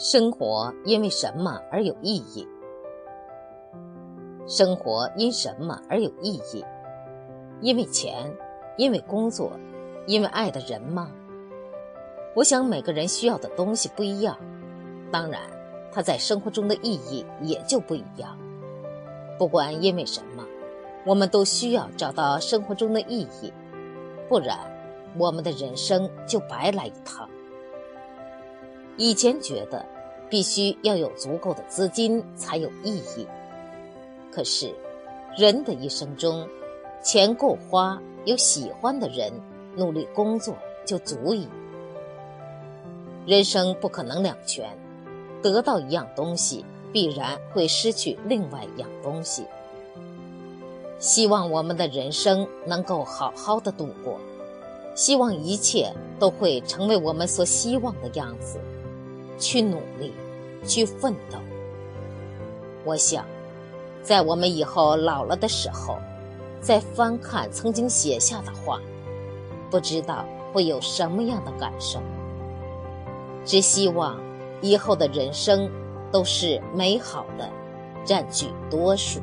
[0.00, 2.46] 生活因为什么而有意义？
[4.46, 6.64] 生活因什么而有意义？
[7.60, 8.32] 因为钱，
[8.76, 9.50] 因为工作，
[10.06, 11.10] 因为爱的人吗？
[12.36, 14.38] 我想每个人需要的东西不一样，
[15.10, 15.40] 当然，
[15.90, 18.38] 他在生活中的意义也就不一样。
[19.36, 20.46] 不管因为什么，
[21.04, 23.52] 我们都需要找到生活中的意义，
[24.28, 24.56] 不然，
[25.18, 27.28] 我们的人生就白来一趟。
[28.98, 29.86] 以前觉得
[30.28, 33.26] 必须要有足够的资金才有意义，
[34.30, 34.74] 可是
[35.36, 36.46] 人的一生中，
[37.00, 39.32] 钱够花，有喜欢的人，
[39.76, 41.46] 努力工作就足以。
[43.24, 44.68] 人生不可能两全，
[45.40, 49.44] 得到一样东西，必然会失去另外一样东西。
[50.98, 54.18] 希望我们的人生能够好好的度过，
[54.96, 58.58] 希望一切都会成为我们所希望的样子。
[59.38, 60.12] 去努力，
[60.66, 61.38] 去奋斗。
[62.84, 63.24] 我想，
[64.02, 65.98] 在我们以后老了的时候，
[66.60, 68.80] 再翻看曾经写下的话，
[69.70, 72.00] 不知道会有什么样的感受。
[73.44, 74.18] 只希望
[74.60, 75.70] 以后的人生
[76.10, 77.48] 都是美好的，
[78.04, 79.20] 占据多数。